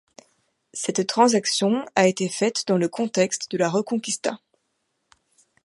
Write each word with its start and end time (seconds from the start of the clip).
Cette 0.73 1.05
transaction 1.05 1.85
a 1.93 2.07
été 2.07 2.27
faite 2.27 2.63
dans 2.65 2.77
le 2.79 2.89
contexte 2.89 3.51
de 3.51 3.57
la 3.59 3.69
Reconquista. 3.69 4.39